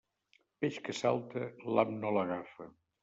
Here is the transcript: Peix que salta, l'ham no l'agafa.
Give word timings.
Peix 0.63 0.79
que 0.87 0.95
salta, 0.99 1.43
l'ham 1.77 1.93
no 2.01 2.15
l'agafa. 2.17 2.69